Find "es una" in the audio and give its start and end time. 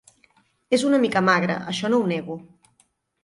0.77-0.99